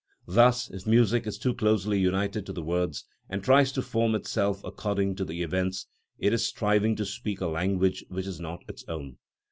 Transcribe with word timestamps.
Thus, 0.25 0.67
if 0.71 0.87
music 0.87 1.27
is 1.27 1.37
too 1.37 1.53
closely 1.53 1.99
united 1.99 2.43
to 2.47 2.53
the 2.53 2.63
words, 2.63 3.05
and 3.29 3.43
tries 3.43 3.71
to 3.73 3.83
form 3.83 4.15
itself 4.15 4.63
according 4.63 5.13
to 5.17 5.25
the 5.25 5.43
events, 5.43 5.85
it 6.17 6.33
is 6.33 6.43
striving 6.43 6.95
to 6.95 7.05
speak 7.05 7.39
a 7.39 7.45
language 7.45 8.03
which 8.09 8.25
is 8.25 8.39
not 8.39 8.63
its 8.67 8.83
own. 8.87 9.17